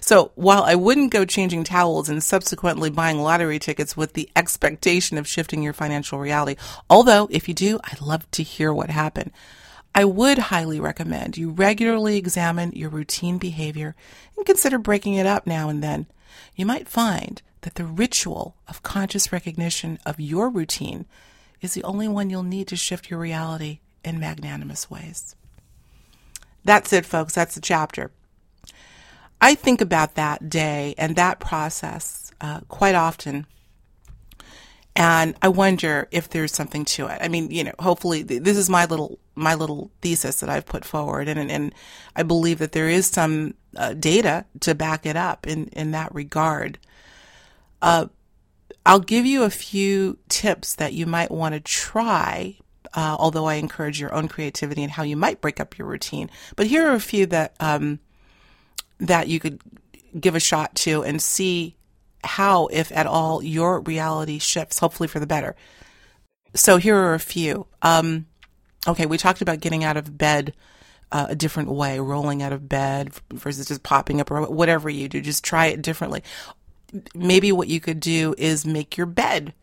So 0.00 0.32
while 0.34 0.64
I 0.64 0.74
wouldn't 0.74 1.12
go 1.12 1.24
changing 1.24 1.62
towels 1.62 2.08
and 2.08 2.24
subsequently 2.24 2.90
buying 2.90 3.22
lottery 3.22 3.60
tickets 3.60 3.96
with 3.96 4.14
the 4.14 4.28
expectation 4.34 5.16
of 5.16 5.28
shifting 5.28 5.62
your 5.62 5.72
financial 5.72 6.18
reality, 6.18 6.60
although 6.90 7.28
if 7.30 7.46
you 7.46 7.54
do, 7.54 7.78
I'd 7.84 8.00
love 8.00 8.28
to 8.32 8.42
hear 8.42 8.74
what 8.74 8.90
happened. 8.90 9.30
I 9.94 10.04
would 10.04 10.38
highly 10.38 10.80
recommend 10.80 11.36
you 11.36 11.50
regularly 11.50 12.16
examine 12.16 12.72
your 12.72 12.90
routine 12.90 13.38
behavior 13.38 13.96
and 14.36 14.46
consider 14.46 14.78
breaking 14.78 15.14
it 15.14 15.26
up 15.26 15.46
now 15.46 15.68
and 15.68 15.82
then. 15.82 16.06
You 16.54 16.66
might 16.66 16.88
find 16.88 17.42
that 17.62 17.74
the 17.74 17.84
ritual 17.84 18.56
of 18.68 18.82
conscious 18.82 19.32
recognition 19.32 19.98
of 20.06 20.20
your 20.20 20.48
routine 20.48 21.06
is 21.60 21.74
the 21.74 21.84
only 21.84 22.08
one 22.08 22.30
you'll 22.30 22.42
need 22.42 22.68
to 22.68 22.76
shift 22.76 23.10
your 23.10 23.20
reality 23.20 23.80
in 24.04 24.18
magnanimous 24.18 24.90
ways. 24.90 25.36
That's 26.64 26.92
it, 26.92 27.06
folks. 27.06 27.34
That's 27.34 27.54
the 27.54 27.60
chapter. 27.60 28.10
I 29.40 29.54
think 29.54 29.80
about 29.80 30.14
that 30.14 30.48
day 30.50 30.94
and 30.98 31.16
that 31.16 31.40
process 31.40 32.30
uh, 32.40 32.60
quite 32.68 32.94
often. 32.94 33.46
And 34.96 35.34
I 35.40 35.48
wonder 35.48 36.08
if 36.10 36.28
there's 36.28 36.52
something 36.52 36.84
to 36.86 37.06
it. 37.06 37.18
I 37.22 37.28
mean, 37.28 37.50
you 37.50 37.64
know, 37.64 37.72
hopefully 37.78 38.24
th- 38.24 38.42
this 38.42 38.56
is 38.56 38.68
my 38.68 38.84
little 38.86 39.18
my 39.34 39.54
little 39.54 39.90
thesis 40.02 40.40
that 40.40 40.50
I've 40.50 40.66
put 40.66 40.84
forward, 40.84 41.28
and 41.28 41.50
and 41.50 41.74
I 42.16 42.22
believe 42.22 42.58
that 42.58 42.72
there 42.72 42.88
is 42.88 43.06
some 43.06 43.54
uh, 43.76 43.94
data 43.94 44.44
to 44.60 44.74
back 44.74 45.06
it 45.06 45.16
up 45.16 45.46
in 45.46 45.66
in 45.68 45.90
that 45.92 46.14
regard. 46.14 46.78
Uh, 47.82 48.06
I'll 48.84 49.00
give 49.00 49.26
you 49.26 49.42
a 49.42 49.50
few 49.50 50.18
tips 50.28 50.74
that 50.76 50.92
you 50.92 51.06
might 51.06 51.30
want 51.30 51.54
to 51.54 51.60
try 51.60 52.56
uh, 52.94 53.16
although 53.18 53.46
I 53.46 53.54
encourage 53.54 54.00
your 54.00 54.14
own 54.14 54.28
creativity 54.28 54.82
and 54.82 54.92
how 54.92 55.02
you 55.02 55.16
might 55.16 55.40
break 55.40 55.60
up 55.60 55.78
your 55.78 55.86
routine. 55.86 56.30
But 56.56 56.66
here 56.66 56.88
are 56.88 56.94
a 56.94 57.00
few 57.00 57.26
that 57.26 57.54
um, 57.60 58.00
that 58.98 59.28
you 59.28 59.40
could 59.40 59.60
give 60.18 60.34
a 60.34 60.40
shot 60.40 60.74
to 60.74 61.02
and 61.04 61.22
see 61.22 61.76
how, 62.24 62.66
if 62.66 62.92
at 62.92 63.06
all, 63.06 63.42
your 63.42 63.80
reality 63.80 64.38
shifts, 64.38 64.78
hopefully 64.78 65.08
for 65.08 65.20
the 65.20 65.26
better. 65.26 65.56
So 66.54 66.76
here 66.76 66.96
are 66.96 67.14
a 67.14 67.20
few. 67.20 67.66
Um, 67.80 68.26
okay, 68.86 69.06
we 69.06 69.16
talked 69.16 69.40
about 69.40 69.60
getting 69.60 69.84
out 69.84 69.96
of 69.96 70.18
bed 70.18 70.52
uh, 71.12 71.26
a 71.28 71.34
different 71.34 71.70
way, 71.70 71.98
rolling 71.98 72.42
out 72.42 72.52
of 72.52 72.68
bed 72.68 73.12
versus 73.32 73.66
just 73.66 73.82
popping 73.82 74.20
up 74.20 74.30
or 74.30 74.42
whatever 74.42 74.88
you 74.88 75.08
do. 75.08 75.20
Just 75.20 75.44
try 75.44 75.66
it 75.66 75.82
differently. 75.82 76.22
Maybe 77.14 77.52
what 77.52 77.68
you 77.68 77.80
could 77.80 78.00
do 78.00 78.34
is 78.38 78.66
make 78.66 78.96
your 78.96 79.06
bed 79.06 79.54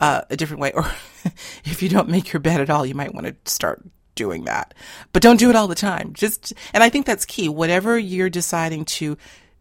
uh, 0.00 0.22
a 0.30 0.36
different 0.36 0.60
way. 0.60 0.72
Or 0.82 0.90
if 1.64 1.82
you 1.82 1.88
don't 1.88 2.08
make 2.08 2.32
your 2.32 2.40
bed 2.40 2.60
at 2.60 2.68
all, 2.68 2.84
you 2.84 2.96
might 2.96 3.14
want 3.14 3.26
to 3.26 3.36
start 3.50 3.82
doing 4.14 4.44
that. 4.44 4.74
But 5.12 5.22
don't 5.22 5.38
do 5.38 5.48
it 5.50 5.56
all 5.56 5.68
the 5.68 5.74
time. 5.74 6.12
Just, 6.14 6.52
and 6.74 6.82
I 6.82 6.88
think 6.88 7.06
that's 7.06 7.24
key. 7.24 7.48
Whatever 7.48 7.98
you're 7.98 8.28
deciding 8.28 8.84
to 8.86 9.16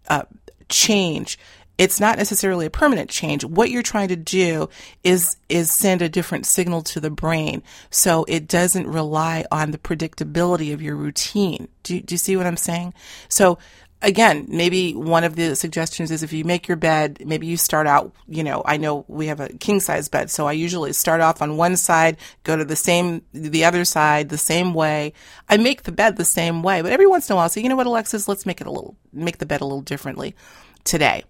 uh, 0.08 0.24
change, 0.70 1.38
it's 1.78 2.00
not 2.00 2.18
necessarily 2.18 2.66
a 2.66 2.70
permanent 2.70 3.10
change. 3.10 3.44
What 3.44 3.72
you're 3.72 3.82
trying 3.82 4.10
to 4.10 4.16
do 4.16 4.70
is 5.04 5.38
is 5.50 5.72
send 5.72 6.01
a 6.01 6.10
different 6.10 6.46
signal 6.46 6.82
to 6.84 7.00
the 7.00 7.10
brain, 7.10 7.63
so 7.90 8.25
it 8.28 8.48
doesn't 8.48 8.88
rely 8.88 9.46
on 9.51 9.72
the 9.72 9.78
predictability 9.78 10.74
of 10.74 10.82
your 10.82 10.96
routine. 10.96 11.68
Do, 11.84 12.00
do 12.00 12.13
you 12.13 12.20
see 12.20 12.38
what 12.38 12.46
I'm 12.46 12.58
saying? 12.58 12.94
So 13.30 13.58
again, 14.01 14.46
maybe 14.50 14.94
one 14.94 15.24
of 15.24 15.36
the 15.36 15.56
suggestions 15.56 16.12
is 16.12 16.24
if 16.24 16.34
you 16.34 16.44
make 16.44 16.68
your 16.68 16.78
bed, 16.78 17.22
maybe 17.25 17.48
you 17.48 17.58
start 17.58 17.88
out, 17.88 18.13
you 18.28 18.44
know, 18.44 18.63
I 18.66 18.78
know 18.78 19.06
we 19.08 19.28
have 19.28 19.40
a 19.40 19.50
king 19.50 19.80
size 19.80 20.10
bed, 20.10 20.32
so 20.32 20.48
I 20.48 20.54
usually 20.54 20.94
start 20.94 21.22
off 21.22 21.42
on 21.42 21.58
one 21.58 21.78
side, 21.78 22.18
go 22.44 22.56
to 22.56 22.66
the 22.66 22.75
same, 22.75 23.22
the 23.34 23.66
other 23.66 23.86
side, 23.86 24.30
the 24.30 24.38
same 24.38 24.74
way. 24.74 25.13
I 25.50 25.58
make 25.58 25.84
the 25.84 25.92
bed 25.92 26.18
the 26.18 26.25
same 26.25 26.63
way, 26.63 26.82
but 26.82 26.92
every 26.92 27.08
once 27.08 27.30
in 27.30 27.34
a 27.34 27.36
while, 27.36 27.46
I 27.46 27.48
say, 27.50 27.62
you 27.62 27.70
know 27.70 27.75
what, 27.75 27.88
Alexis, 27.88 28.28
let's 28.28 28.46
make 28.46 28.62
it 28.62 28.68
a 28.68 28.72
little, 28.72 28.96
make 29.13 29.38
the 29.38 29.46
bed 29.46 29.62
a 29.62 29.66
little 29.66 29.82
differently 29.82 30.36
today. 30.84 31.24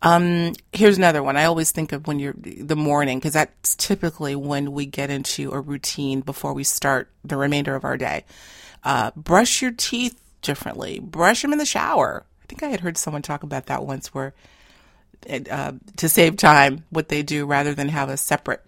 Um, 0.00 0.52
here's 0.72 0.96
another 0.96 1.22
one. 1.22 1.36
I 1.36 1.44
always 1.44 1.72
think 1.72 1.92
of 1.92 2.06
when 2.06 2.18
you're 2.18 2.34
the 2.36 2.76
morning 2.76 3.18
because 3.18 3.32
that's 3.32 3.74
typically 3.74 4.36
when 4.36 4.72
we 4.72 4.86
get 4.86 5.10
into 5.10 5.50
a 5.50 5.60
routine 5.60 6.20
before 6.20 6.54
we 6.54 6.64
start 6.64 7.10
the 7.24 7.36
remainder 7.36 7.74
of 7.74 7.84
our 7.84 7.96
day. 7.96 8.24
Uh, 8.84 9.10
brush 9.16 9.60
your 9.60 9.72
teeth 9.72 10.20
differently. 10.40 11.00
Brush 11.00 11.42
them 11.42 11.52
in 11.52 11.58
the 11.58 11.66
shower. 11.66 12.24
I 12.42 12.46
think 12.46 12.62
I 12.62 12.68
had 12.68 12.80
heard 12.80 12.96
someone 12.96 13.22
talk 13.22 13.42
about 13.42 13.66
that 13.66 13.84
once, 13.84 14.14
where 14.14 14.34
uh, 15.28 15.72
to 15.96 16.08
save 16.08 16.36
time, 16.36 16.84
what 16.90 17.08
they 17.08 17.22
do 17.22 17.44
rather 17.44 17.74
than 17.74 17.88
have 17.88 18.08
a 18.08 18.16
separate 18.16 18.62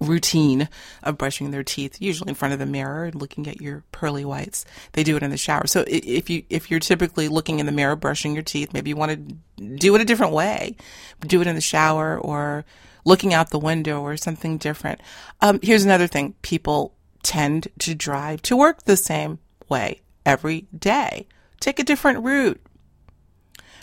routine 0.00 0.68
of 1.02 1.18
brushing 1.18 1.50
their 1.50 1.62
teeth, 1.62 2.00
usually 2.00 2.30
in 2.30 2.34
front 2.34 2.54
of 2.54 2.58
the 2.58 2.66
mirror 2.66 3.04
and 3.04 3.14
looking 3.14 3.46
at 3.46 3.60
your 3.60 3.84
pearly 3.92 4.24
whites. 4.24 4.64
They 4.92 5.04
do 5.04 5.16
it 5.16 5.22
in 5.22 5.30
the 5.30 5.36
shower. 5.36 5.66
So 5.66 5.84
if 5.86 6.30
you 6.30 6.42
if 6.48 6.70
you're 6.70 6.80
typically 6.80 7.28
looking 7.28 7.58
in 7.58 7.66
the 7.66 7.72
mirror 7.72 7.96
brushing 7.96 8.34
your 8.34 8.42
teeth, 8.42 8.72
maybe 8.72 8.90
you 8.90 8.96
want 8.96 9.12
to 9.12 9.66
do 9.76 9.94
it 9.94 10.00
a 10.00 10.06
different 10.06 10.32
way. 10.32 10.76
Do 11.20 11.40
it 11.40 11.46
in 11.46 11.54
the 11.54 11.60
shower 11.60 12.18
or 12.18 12.64
looking 13.04 13.34
out 13.34 13.50
the 13.50 13.58
window 13.58 14.00
or 14.00 14.16
something 14.16 14.58
different. 14.58 15.00
Um, 15.40 15.60
here's 15.62 15.84
another 15.84 16.06
thing: 16.06 16.34
people 16.42 16.94
tend 17.22 17.68
to 17.80 17.94
drive 17.94 18.42
to 18.42 18.56
work 18.56 18.84
the 18.84 18.96
same 18.96 19.38
way 19.68 20.00
every 20.24 20.66
day. 20.76 21.28
Take 21.60 21.78
a 21.78 21.84
different 21.84 22.24
route. 22.24 22.60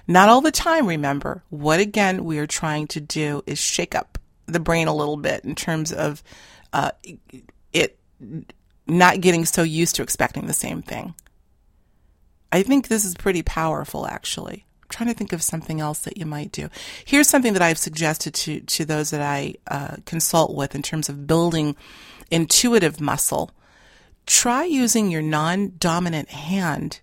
Not 0.07 0.29
all 0.29 0.41
the 0.41 0.51
time, 0.51 0.87
remember. 0.87 1.43
What 1.49 1.79
again 1.79 2.23
we 2.23 2.39
are 2.39 2.47
trying 2.47 2.87
to 2.87 3.01
do 3.01 3.43
is 3.45 3.59
shake 3.59 3.93
up 3.93 4.17
the 4.47 4.59
brain 4.59 4.87
a 4.87 4.95
little 4.95 5.17
bit 5.17 5.43
in 5.45 5.55
terms 5.55 5.91
of 5.91 6.23
uh, 6.73 6.91
it 7.73 7.99
not 8.87 9.21
getting 9.21 9.45
so 9.45 9.63
used 9.63 9.95
to 9.95 10.03
expecting 10.03 10.47
the 10.47 10.53
same 10.53 10.81
thing. 10.81 11.13
I 12.51 12.63
think 12.63 12.87
this 12.87 13.05
is 13.05 13.13
pretty 13.15 13.43
powerful, 13.43 14.07
actually. 14.07 14.65
I'm 14.81 14.89
trying 14.89 15.09
to 15.09 15.15
think 15.15 15.33
of 15.33 15.43
something 15.43 15.81
else 15.81 15.99
that 15.99 16.17
you 16.17 16.25
might 16.25 16.51
do. 16.51 16.69
Here's 17.03 17.27
something 17.27 17.53
that 17.53 17.61
I've 17.61 17.77
suggested 17.77 18.33
to 18.35 18.61
to 18.61 18.85
those 18.85 19.09
that 19.09 19.21
I 19.21 19.55
uh, 19.67 19.97
consult 20.05 20.55
with 20.55 20.73
in 20.73 20.81
terms 20.81 21.09
of 21.09 21.27
building 21.27 21.75
intuitive 22.31 23.01
muscle. 23.01 23.51
Try 24.25 24.65
using 24.65 25.09
your 25.09 25.21
non-dominant 25.21 26.29
hand 26.29 27.01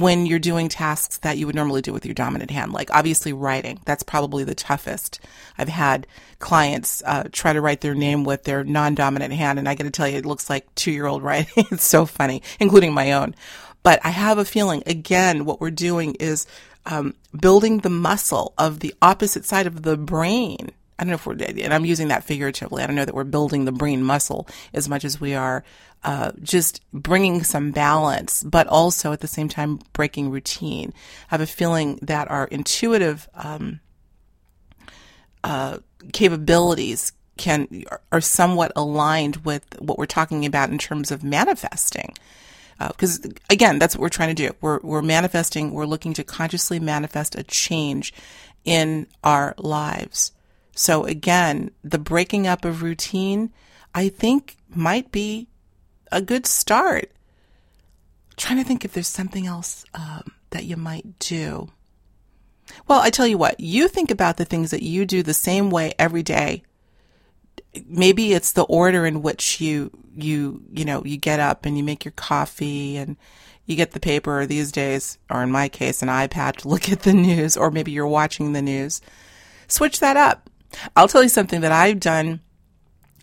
when 0.00 0.24
you're 0.24 0.38
doing 0.38 0.70
tasks 0.70 1.18
that 1.18 1.36
you 1.36 1.46
would 1.46 1.54
normally 1.54 1.82
do 1.82 1.92
with 1.92 2.06
your 2.06 2.14
dominant 2.14 2.50
hand, 2.50 2.72
like 2.72 2.90
obviously 2.90 3.34
writing. 3.34 3.78
That's 3.84 4.02
probably 4.02 4.42
the 4.42 4.54
toughest. 4.54 5.20
I've 5.58 5.68
had 5.68 6.06
clients 6.38 7.02
uh, 7.04 7.24
try 7.30 7.52
to 7.52 7.60
write 7.60 7.82
their 7.82 7.94
name 7.94 8.24
with 8.24 8.44
their 8.44 8.64
non-dominant 8.64 9.34
hand, 9.34 9.58
and 9.58 9.68
I 9.68 9.74
got 9.74 9.84
to 9.84 9.90
tell 9.90 10.08
you, 10.08 10.16
it 10.16 10.24
looks 10.24 10.48
like 10.48 10.74
two-year-old 10.74 11.22
writing. 11.24 11.66
it's 11.70 11.84
so 11.84 12.06
funny, 12.06 12.42
including 12.58 12.94
my 12.94 13.12
own. 13.12 13.34
But 13.82 14.00
I 14.02 14.10
have 14.10 14.38
a 14.38 14.46
feeling, 14.46 14.82
again, 14.86 15.44
what 15.44 15.60
we're 15.60 15.70
doing 15.70 16.14
is 16.14 16.46
um, 16.86 17.14
building 17.38 17.78
the 17.78 17.90
muscle 17.90 18.54
of 18.56 18.80
the 18.80 18.94
opposite 19.02 19.44
side 19.44 19.66
of 19.66 19.82
the 19.82 19.98
brain. 19.98 20.70
I 21.02 21.04
don't 21.04 21.10
know 21.10 21.14
if 21.16 21.26
we're, 21.26 21.64
and 21.64 21.74
I'm 21.74 21.84
using 21.84 22.08
that 22.08 22.22
figuratively. 22.22 22.80
I 22.80 22.86
don't 22.86 22.94
know 22.94 23.04
that 23.04 23.14
we're 23.14 23.24
building 23.24 23.64
the 23.64 23.72
brain 23.72 24.04
muscle 24.04 24.46
as 24.72 24.88
much 24.88 25.04
as 25.04 25.20
we 25.20 25.34
are 25.34 25.64
uh, 26.04 26.30
just 26.40 26.80
bringing 26.92 27.42
some 27.42 27.72
balance, 27.72 28.44
but 28.44 28.68
also 28.68 29.12
at 29.12 29.18
the 29.18 29.26
same 29.26 29.48
time 29.48 29.80
breaking 29.94 30.30
routine. 30.30 30.92
I 31.28 31.34
have 31.34 31.40
a 31.40 31.46
feeling 31.46 31.98
that 32.02 32.30
our 32.30 32.44
intuitive 32.44 33.28
um, 33.34 33.80
uh, 35.42 35.78
capabilities 36.12 37.10
can 37.36 37.66
are 38.12 38.20
somewhat 38.20 38.70
aligned 38.76 39.38
with 39.38 39.64
what 39.80 39.98
we're 39.98 40.06
talking 40.06 40.46
about 40.46 40.70
in 40.70 40.78
terms 40.78 41.10
of 41.10 41.24
manifesting. 41.24 42.14
Because 42.78 43.26
uh, 43.26 43.30
again, 43.50 43.80
that's 43.80 43.96
what 43.96 44.02
we're 44.02 44.08
trying 44.08 44.36
to 44.36 44.46
do. 44.46 44.54
We're 44.60 44.78
we're 44.84 45.02
manifesting. 45.02 45.72
We're 45.72 45.84
looking 45.84 46.12
to 46.12 46.22
consciously 46.22 46.78
manifest 46.78 47.34
a 47.34 47.42
change 47.42 48.14
in 48.64 49.08
our 49.24 49.56
lives. 49.58 50.30
So 50.74 51.04
again, 51.04 51.70
the 51.84 51.98
breaking 51.98 52.46
up 52.46 52.64
of 52.64 52.82
routine, 52.82 53.52
I 53.94 54.08
think, 54.08 54.56
might 54.68 55.12
be 55.12 55.48
a 56.10 56.22
good 56.22 56.46
start. 56.46 57.10
I'm 58.30 58.36
trying 58.36 58.58
to 58.58 58.64
think 58.64 58.84
if 58.84 58.92
there's 58.92 59.08
something 59.08 59.46
else 59.46 59.84
um, 59.94 60.32
that 60.50 60.64
you 60.64 60.76
might 60.76 61.18
do. 61.18 61.70
Well, 62.88 63.00
I 63.00 63.10
tell 63.10 63.26
you 63.26 63.38
what, 63.38 63.60
you 63.60 63.88
think 63.88 64.10
about 64.10 64.36
the 64.36 64.44
things 64.44 64.70
that 64.70 64.82
you 64.82 65.04
do 65.04 65.22
the 65.22 65.34
same 65.34 65.70
way 65.70 65.92
every 65.98 66.22
day. 66.22 66.62
Maybe 67.86 68.32
it's 68.32 68.52
the 68.52 68.64
order 68.64 69.04
in 69.06 69.22
which 69.22 69.60
you 69.60 69.90
you 70.14 70.62
you 70.70 70.84
know 70.84 71.02
you 71.04 71.16
get 71.16 71.40
up 71.40 71.64
and 71.64 71.78
you 71.78 71.82
make 71.82 72.04
your 72.04 72.12
coffee 72.12 72.98
and 72.98 73.16
you 73.64 73.76
get 73.76 73.92
the 73.92 74.00
paper 74.00 74.44
these 74.44 74.70
days 74.70 75.16
or 75.30 75.42
in 75.42 75.50
my 75.50 75.70
case 75.70 76.02
an 76.02 76.08
iPad 76.08 76.56
to 76.56 76.68
look 76.68 76.90
at 76.90 77.02
the 77.02 77.14
news 77.14 77.56
or 77.56 77.70
maybe 77.70 77.92
you're 77.92 78.06
watching 78.06 78.52
the 78.52 78.62
news. 78.62 79.00
Switch 79.68 80.00
that 80.00 80.16
up. 80.16 80.50
I'll 80.96 81.08
tell 81.08 81.22
you 81.22 81.28
something 81.28 81.60
that 81.60 81.72
I've 81.72 82.00
done 82.00 82.40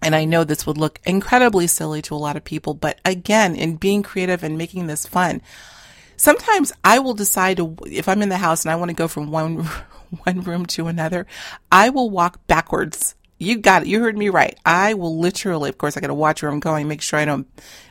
and 0.01 0.15
I 0.15 0.25
know 0.25 0.44
this 0.44 0.65
would 0.65 0.77
look 0.77 1.00
incredibly 1.06 1.68
silly 1.68 2.01
to 2.03 2.15
a 2.15 2.18
lot 2.18 2.38
of 2.38 2.44
people, 2.44 2.74
but 2.74 3.00
again, 3.03 3.56
in 3.56 3.75
being 3.75 4.03
creative 4.03 4.44
and 4.44 4.58
making 4.58 4.88
this 4.88 5.06
fun, 5.06 5.41
sometimes 6.15 6.72
I 6.84 7.00
will 7.00 7.13
decide 7.13 7.58
to, 7.58 7.75
if 7.86 8.08
I'm 8.08 8.22
in 8.22 8.29
the 8.29 8.38
house 8.38 8.63
and 8.63 8.72
I 8.72 8.75
want 8.75 8.89
to 8.89 8.96
go 8.96 9.08
from 9.08 9.32
one, 9.32 9.58
one 10.24 10.41
room 10.41 10.65
to 10.68 10.88
another, 10.88 11.27
I 11.72 11.89
will 11.89 12.10
walk 12.10 12.46
backwards. 12.48 13.15
You 13.39 13.58
got 13.58 13.84
it. 13.84 13.88
You 13.88 14.01
heard 14.01 14.17
me 14.17 14.29
right. 14.29 14.60
I 14.65 14.93
will 14.93 15.17
literally, 15.17 15.69
of 15.69 15.77
course, 15.77 15.96
I 15.96 16.01
got 16.01 16.08
to 16.08 16.13
watch 16.13 16.43
where 16.43 16.51
I'm 16.51 16.60
going, 16.60 16.88
make 16.88 17.01
sure 17.01 17.17
I 17.17 17.25
don't 17.25 17.48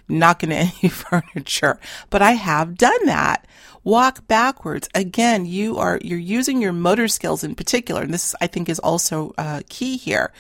knock 0.06 0.42
into 0.42 0.56
any 0.82 0.88
furniture, 0.90 1.80
but 2.10 2.22
I 2.22 2.32
have 2.32 2.76
done 2.76 3.06
that. 3.06 3.46
Walk 3.82 4.28
backwards. 4.28 4.88
Again, 4.94 5.46
you 5.46 5.78
are, 5.78 5.98
you're 6.02 6.18
using 6.18 6.60
your 6.60 6.74
motor 6.74 7.08
skills 7.08 7.42
in 7.42 7.54
particular. 7.54 8.02
And 8.02 8.12
this, 8.12 8.34
I 8.40 8.46
think, 8.46 8.68
is 8.68 8.78
also 8.78 9.32
uh, 9.38 9.62
key 9.68 9.96
here 9.96 10.32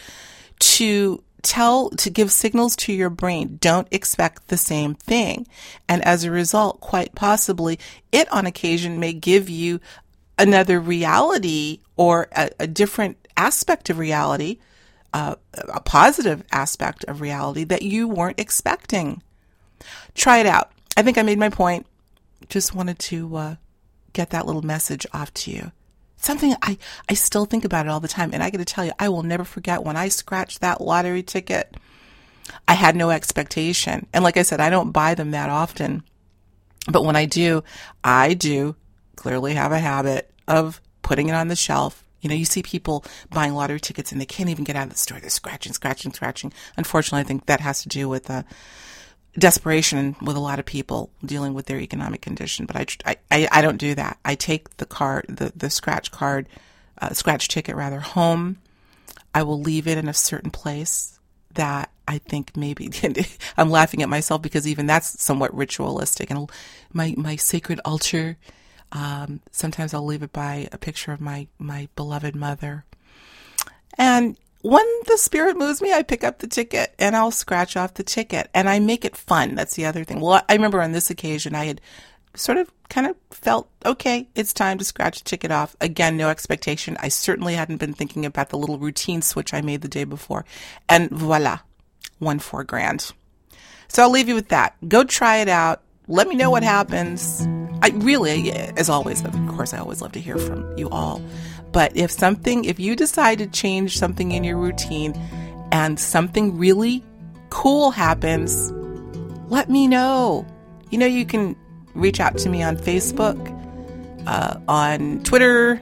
to 0.58 1.22
tell 1.42 1.90
to 1.90 2.10
give 2.10 2.32
signals 2.32 2.74
to 2.74 2.92
your 2.92 3.08
brain 3.08 3.58
don't 3.60 3.86
expect 3.92 4.48
the 4.48 4.56
same 4.56 4.94
thing 4.94 5.46
and 5.88 6.04
as 6.04 6.24
a 6.24 6.30
result 6.32 6.80
quite 6.80 7.14
possibly 7.14 7.78
it 8.10 8.30
on 8.32 8.44
occasion 8.44 8.98
may 8.98 9.12
give 9.12 9.48
you 9.48 9.78
another 10.36 10.80
reality 10.80 11.78
or 11.96 12.26
a, 12.32 12.50
a 12.58 12.66
different 12.66 13.16
aspect 13.36 13.88
of 13.88 13.98
reality 13.98 14.58
a 15.14 15.80
positive 15.84 16.44
aspect 16.52 17.04
of 17.04 17.20
reality 17.20 17.64
that 17.64 17.82
you 17.82 18.06
weren't 18.06 18.38
expecting 18.38 19.22
try 20.14 20.38
it 20.38 20.46
out 20.46 20.70
i 20.96 21.02
think 21.02 21.16
i 21.18 21.22
made 21.22 21.38
my 21.38 21.48
point 21.48 21.86
just 22.48 22.74
wanted 22.74 22.98
to 22.98 23.36
uh, 23.36 23.54
get 24.12 24.30
that 24.30 24.46
little 24.46 24.62
message 24.62 25.06
off 25.12 25.32
to 25.34 25.50
you 25.50 25.72
something 26.18 26.54
I, 26.62 26.76
I 27.08 27.14
still 27.14 27.46
think 27.46 27.64
about 27.64 27.86
it 27.86 27.88
all 27.88 28.00
the 28.00 28.08
time. 28.08 28.30
And 28.32 28.42
I 28.42 28.50
got 28.50 28.58
to 28.58 28.64
tell 28.64 28.84
you, 28.84 28.92
I 28.98 29.08
will 29.08 29.22
never 29.22 29.44
forget 29.44 29.84
when 29.84 29.96
I 29.96 30.08
scratched 30.08 30.60
that 30.60 30.80
lottery 30.80 31.22
ticket. 31.22 31.76
I 32.66 32.74
had 32.74 32.96
no 32.96 33.10
expectation. 33.10 34.06
And 34.12 34.24
like 34.24 34.36
I 34.36 34.42
said, 34.42 34.60
I 34.60 34.70
don't 34.70 34.92
buy 34.92 35.14
them 35.14 35.30
that 35.30 35.48
often. 35.48 36.02
But 36.90 37.04
when 37.04 37.16
I 37.16 37.24
do, 37.24 37.62
I 38.02 38.34
do 38.34 38.76
clearly 39.16 39.54
have 39.54 39.72
a 39.72 39.78
habit 39.78 40.30
of 40.46 40.80
putting 41.02 41.28
it 41.28 41.34
on 41.34 41.48
the 41.48 41.56
shelf 41.56 42.04
You 42.20 42.28
know, 42.28 42.34
you 42.34 42.44
see 42.44 42.62
people 42.62 43.04
buying 43.30 43.54
lottery 43.54 43.80
tickets 43.80 44.12
and 44.12 44.20
they 44.20 44.26
can't 44.26 44.48
even 44.50 44.64
get 44.64 44.76
out 44.76 44.84
of 44.84 44.90
the 44.92 44.98
store. 44.98 45.20
They're 45.20 45.30
scratching, 45.30 45.72
scratching, 45.72 46.12
scratching. 46.12 46.52
Unfortunately, 46.76 47.20
I 47.20 47.24
think 47.24 47.46
that 47.46 47.60
has 47.60 47.82
to 47.82 47.88
do 47.88 48.08
with 48.08 48.30
uh, 48.30 48.42
desperation 49.38 50.16
with 50.20 50.36
a 50.36 50.40
lot 50.40 50.58
of 50.58 50.66
people 50.66 51.10
dealing 51.24 51.54
with 51.54 51.66
their 51.66 51.78
economic 51.80 52.20
condition. 52.20 52.66
But 52.66 52.76
I, 53.04 53.16
I, 53.30 53.48
I 53.52 53.62
don't 53.62 53.78
do 53.78 53.94
that. 53.94 54.18
I 54.24 54.34
take 54.34 54.76
the 54.78 54.86
card, 54.86 55.26
the, 55.28 55.52
the 55.54 55.70
scratch 55.70 56.10
card, 56.10 56.48
uh, 57.00 57.10
scratch 57.10 57.48
ticket 57.48 57.76
rather, 57.76 58.00
home. 58.00 58.58
I 59.34 59.42
will 59.42 59.60
leave 59.60 59.86
it 59.86 59.98
in 59.98 60.08
a 60.08 60.14
certain 60.14 60.50
place 60.50 61.18
that 61.54 61.90
I 62.06 62.18
think 62.18 62.56
maybe 62.56 62.90
I'm 63.56 63.70
laughing 63.70 64.02
at 64.02 64.08
myself 64.08 64.42
because 64.42 64.66
even 64.66 64.86
that's 64.86 65.22
somewhat 65.22 65.54
ritualistic. 65.54 66.30
And 66.30 66.50
my 66.92 67.14
my 67.16 67.36
sacred 67.36 67.80
altar, 67.84 68.36
um, 68.92 69.40
sometimes 69.50 69.92
I'll 69.92 70.04
leave 70.04 70.22
it 70.22 70.32
by 70.32 70.68
a 70.72 70.78
picture 70.78 71.12
of 71.12 71.20
my 71.20 71.48
my 71.58 71.88
beloved 71.96 72.34
mother. 72.34 72.84
And 73.96 74.38
when 74.62 74.86
the 75.06 75.16
spirit 75.18 75.56
moves 75.56 75.80
me, 75.80 75.92
I 75.92 76.02
pick 76.02 76.24
up 76.24 76.38
the 76.38 76.46
ticket 76.46 76.94
and 76.98 77.16
I'll 77.16 77.30
scratch 77.30 77.76
off 77.76 77.94
the 77.94 78.02
ticket 78.02 78.48
and 78.54 78.68
I 78.68 78.78
make 78.78 79.04
it 79.04 79.16
fun. 79.16 79.54
That's 79.54 79.74
the 79.74 79.86
other 79.86 80.04
thing. 80.04 80.20
Well, 80.20 80.42
I 80.48 80.52
remember 80.54 80.82
on 80.82 80.92
this 80.92 81.10
occasion 81.10 81.54
I 81.54 81.66
had 81.66 81.80
sort 82.34 82.58
of 82.58 82.70
kind 82.88 83.06
of 83.06 83.16
felt 83.30 83.68
okay, 83.84 84.28
it's 84.34 84.52
time 84.52 84.78
to 84.78 84.84
scratch 84.84 85.18
the 85.18 85.24
ticket 85.24 85.50
off. 85.50 85.76
Again, 85.80 86.16
no 86.16 86.28
expectation. 86.28 86.96
I 87.00 87.08
certainly 87.08 87.54
hadn't 87.54 87.78
been 87.78 87.94
thinking 87.94 88.24
about 88.24 88.50
the 88.50 88.58
little 88.58 88.78
routine 88.78 89.22
switch 89.22 89.52
I 89.54 89.60
made 89.60 89.82
the 89.82 89.88
day 89.88 90.04
before. 90.04 90.44
And 90.88 91.10
voila, 91.10 91.60
won 92.20 92.38
four 92.38 92.64
grand. 92.64 93.12
So 93.88 94.02
I'll 94.02 94.10
leave 94.10 94.28
you 94.28 94.34
with 94.34 94.48
that. 94.48 94.76
Go 94.86 95.04
try 95.04 95.38
it 95.38 95.48
out. 95.48 95.82
Let 96.08 96.26
me 96.26 96.34
know 96.34 96.50
what 96.50 96.62
happens. 96.62 97.46
I 97.82 97.90
really, 97.94 98.50
as 98.50 98.88
always, 98.88 99.22
of 99.24 99.32
course, 99.48 99.74
I 99.74 99.78
always 99.78 100.00
love 100.00 100.12
to 100.12 100.20
hear 100.20 100.38
from 100.38 100.76
you 100.78 100.88
all. 100.88 101.22
But 101.70 101.96
if 101.96 102.10
something, 102.10 102.64
if 102.64 102.80
you 102.80 102.96
decide 102.96 103.38
to 103.38 103.46
change 103.46 103.98
something 103.98 104.32
in 104.32 104.42
your 104.42 104.56
routine 104.56 105.12
and 105.70 106.00
something 106.00 106.56
really 106.56 107.04
cool 107.50 107.90
happens, 107.90 108.72
let 109.50 109.68
me 109.68 109.86
know. 109.86 110.46
You 110.90 110.98
know, 110.98 111.06
you 111.06 111.26
can 111.26 111.54
reach 111.94 112.20
out 112.20 112.38
to 112.38 112.48
me 112.48 112.62
on 112.62 112.78
Facebook, 112.78 113.36
uh, 114.26 114.58
on 114.66 115.22
Twitter, 115.24 115.72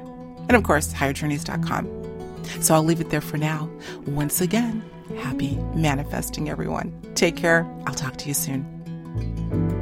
and 0.49 0.53
of 0.53 0.65
course, 0.65 0.93
higherjourneys.com. 0.93 2.63
So 2.63 2.75
I'll 2.75 2.85
leave 2.85 3.01
it 3.01 3.11
there 3.11 3.21
for 3.21 3.39
now. 3.39 3.71
Once 4.07 4.41
again, 4.41 4.83
happy 5.19 5.57
manifesting, 5.75 6.51
everyone. 6.51 7.01
Take 7.15 7.37
care. 7.37 7.65
I'll 7.87 7.95
talk 7.95 8.17
to 8.19 8.29
you 8.29 8.35
soon. 8.35 9.76